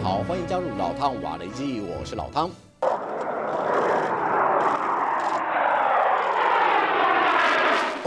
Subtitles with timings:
[0.00, 2.48] 好，欢迎加入老汤瓦雷基，我是老汤。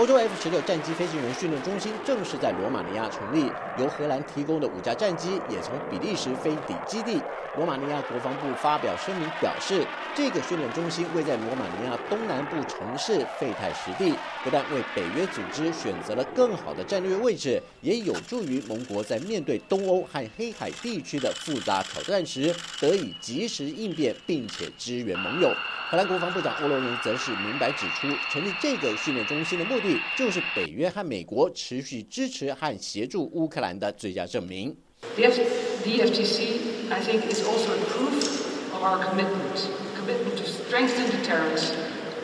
[0.02, 7.22] 欧洲 F 十六战机飞行员训练中心正式在罗马尼亚成立，由荷兰提供的五架战机也从比利时飞抵基地。
[7.56, 9.86] 罗马尼亚国防部发表声明表示，
[10.16, 25.54] 这个训练中心位在罗马尼亚东南部城市费泰实地，不但为北约组织选择了更好的战略位置，也有助于盟国在面对东欧和黑海地区的复杂挑战时得以及时应变，并且支援盟友。
[25.90, 34.77] 荷兰国防部长欧罗宁则是明白指出，成立这个训练中心的目的，就是北约和美国持续支持和协助乌克兰的最佳证明。
[35.17, 41.73] The FTC, I think, is also a proof of our commitment, commitment to strengthen deterrence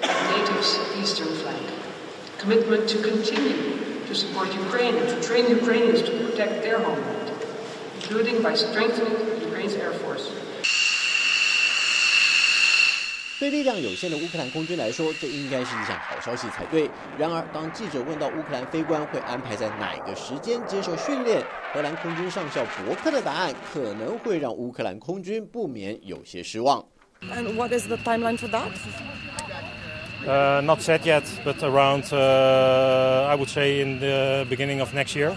[0.03, 1.69] at NATO's eastern flank,
[2.39, 7.31] commitment to continue to support Ukraine and to train Ukrainians to protect their homeland,
[8.01, 10.31] including by strengthening Ukraine's air force.
[13.40, 16.90] 对力量有限的乌克兰空军来说，这应该是一项好消息才对。
[17.20, 26.84] 然而，当记者问到乌克兰飞官会安排在哪个时间接受训练，荷兰空军上校伯克的答案可能会让乌克兰空军不免有些失望。
[27.32, 28.72] And what is the timeline for that?
[30.26, 35.16] Uh, not set yet, but around, uh, I would say, in the beginning of next
[35.16, 35.34] year.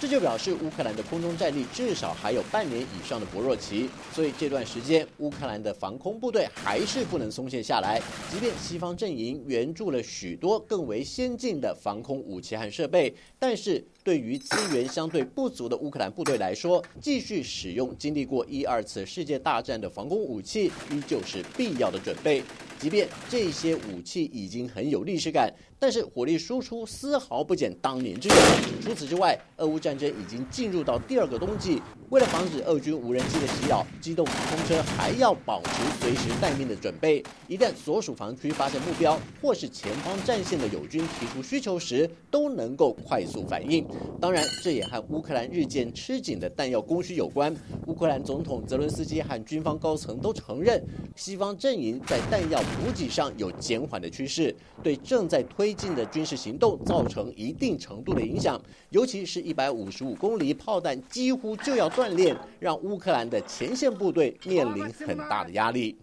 [0.00, 8.00] 这就表示乌克兰的空中战力至少还有半年以上的薄弱期，所以这段时间乌克兰的防空部队还是不能松懈下来。
[8.30, 22.42] 即便西方阵营援助了许多更为先进的防空武器和设备，但是对于资源相对不足的乌克兰部队来说，继续使用经历过一二次世界大战的防空武器依旧是必要的准备。
[22.78, 28.36] 即便这些武器已经很有历史感，但是火力输出丝毫不减当年之勇。
[28.82, 37.24] 除此之外，俄乌战争已经进入到第二个冬季，为了防止俄军无人机的袭扰，机动普通车还要保持随时待命的准备。
[37.48, 43.86] 一旦所属防区发现目标，或是前方战线的友军提出需求时，都能够快速反应。
[44.19, 47.55] 当然，这也和乌克兰日渐吃紧的弹药供需有关。
[47.87, 50.81] 乌克兰总统泽伦斯基和军方高层都承认，
[51.15, 58.59] 西方阵营在弹药补给上有减缓的趋势，对正在推进的军事行动造成一定程度的影响。
[58.89, 65.97] 尤其是一百五十五公里炮弹几乎就要断裂，让乌克兰的前线部队面临很大的压力。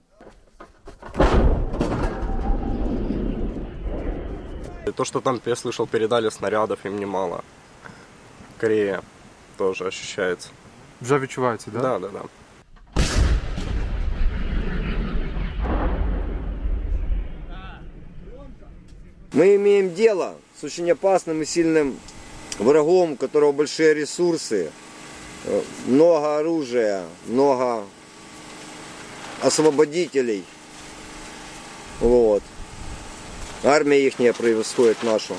[4.96, 7.42] То, что там, я слышал, передали снарядов им немало.
[8.61, 9.01] Корея
[9.57, 10.49] тоже ощущается.
[11.01, 11.79] Вже відчувається, да?
[11.79, 12.21] Да, да, да.
[19.33, 21.95] Мы имеем дело с очень опасным и сильным
[22.59, 24.69] врагом, у которого большие ресурсы,
[25.47, 27.85] э, много оружия, много
[29.41, 30.43] освободителей.
[31.99, 32.43] Вот.
[33.63, 35.35] Армия их превосходит нашу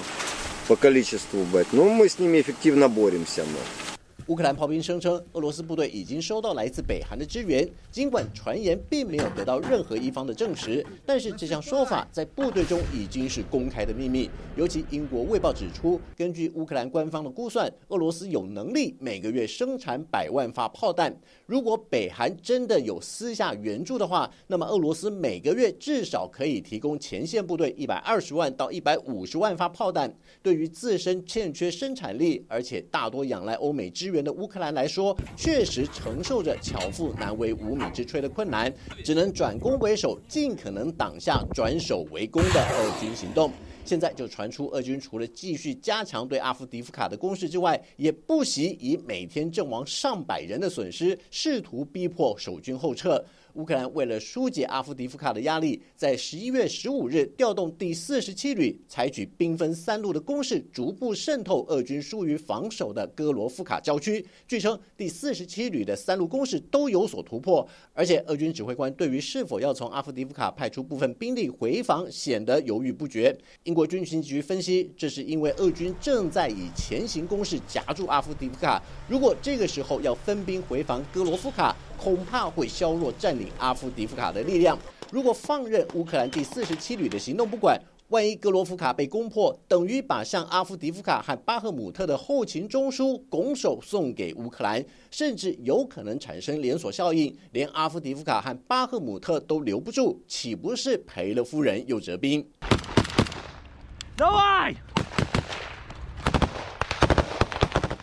[0.68, 1.68] по количеству, бать.
[1.72, 3.44] Ну, мы с ними эффективно боремся.
[3.44, 3.81] Мы.
[4.28, 7.68] 乌克兰炮兵声称，俄罗斯部队已经收到来自北韩的支援。
[7.90, 14.30] 尽管传言并没有得到任何一方的证实，但是这项说法在部队中已经是公开的秘密。
[14.56, 21.12] 尤其英国《卫报》指出，根据乌克兰官方的估算，俄罗斯有能力每个月生产百万发炮弹。
[21.46, 30.14] 如果北韩真的有私下援助的话，那么俄罗斯每个月至少可以提供前线部队一百二十万到一百五十万发炮弹。
[30.42, 38.72] 对于自身欠缺生产力，而且大多仰赖欧美支援的乌克兰来说，确实承受着巧妇难为无米之炊的困难，
[39.04, 43.52] 只能转攻为守，尽可能挡下转守为攻的俄军行动。
[43.84, 53.24] 现在就传出，俄军除了继续加强对阿夫迪夫卡的攻势之外，也不惜以每天阵亡上百人的损失，试图逼迫守军后撤。
[53.54, 64.24] 乌克兰为了疏解阿夫迪夫卡的压力，在十一月十五日调动第四十七旅，采取兵分三路的攻势，逐步渗透俄军疏于防守的哥罗夫卡郊区。
[64.48, 73.36] 据称，第四十七旅的三路攻势都有所突破，而且俄军指挥官对于是否要从阿夫迪夫卡派出部分兵力回防，显得犹豫不决。
[73.64, 84.76] 英国军情局分析，这是因为俄军正在以前行攻势夹住阿夫迪夫卡，如果这个时候要分兵回防哥罗夫卡，恐怕会削弱占领阿夫迪夫卡的力量。
[85.12, 102.44] 如果放任乌克兰第四十七旅的行动不管万一格罗夫卡被攻破等于把向阿夫迪夫卡和巴赫姆特的后勤中枢拱手送给乌克兰甚至有可能产生连锁效应连阿夫迪夫卡和巴赫姆特都留不住岂不是赔了夫人又折兵？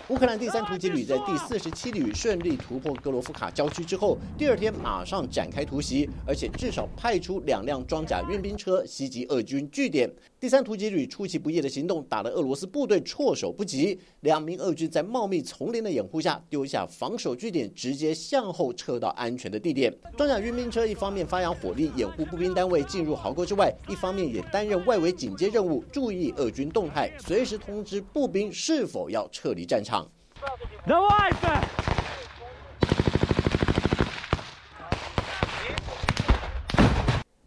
[0.09, 10.09] 乌克兰第三突击旅在第四十七旅顺利突破格罗夫卡郊区之后，第二天马上展开突袭，而且至少派出两辆装甲运兵车袭击俄军据点。
[10.39, 13.99] 第三突击旅出其不意的行动，打得俄罗斯部队措手不及。
[14.21, 19.95] 两名俄军在茂密丛林的掩护下，丢下防守据点，直接向后撤到安全的地点。
[20.17, 29.98] 装甲运兵车一方面发扬火力，掩护步兵单位进入壕沟之外，一方面也担任外围警戒任务，注意俄军动态，随时通知步兵是否要撤离战场。
[30.85, 31.65] Давай-то!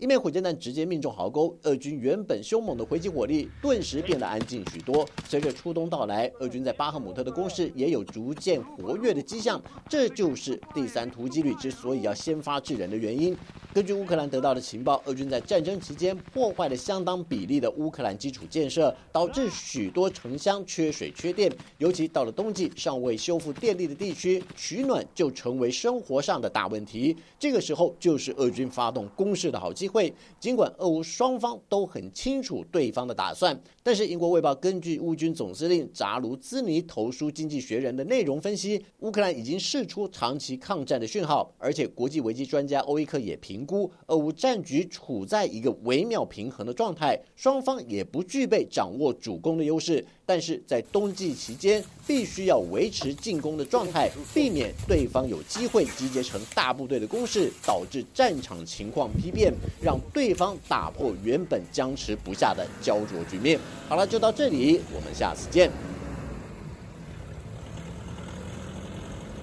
[0.02, 5.08] 一枚火箭弹直接命中壕沟，俄军原本凶猛的回击火力顿时变得安静许多。
[5.28, 13.36] 随着初冬到来，俄军在巴赫姆特的攻势也有逐渐活跃的迹象，这就是第三突击旅之所以要先发制人的原因。
[13.72, 21.50] 根据乌克兰得到的情报，俄军在战争期间破坏了相当比例的乌克兰基础建设，导致许多城乡缺水缺电。
[21.78, 27.16] 尤其到了冬季，尚未修复电力的地区，取暖就成为生活上的大问题。
[27.38, 29.91] 这个时候，就是俄军发动攻势的好机会。
[29.92, 50.04] 会，尽管俄乌双方都很清楚对方的打算，但是英国卫报根据乌军总司令扎卢兹尼投书《经济学人》的内容分析，乌克兰已经试出长期抗战的讯号，而且国际危机专家欧伊克也评估，俄乌战局处在一个微妙平衡的状态，双方也不具备掌握主攻的优势。
[50.32, 59.52] 但是在冬季期间，必须要维持进攻的状态，避免对方有机会集结成大部队的攻势，导致战场情况批变，
[59.82, 63.60] 让对方打破原本僵持不下的焦灼局面。
[63.90, 65.70] 好了，就到这里，我们下次见。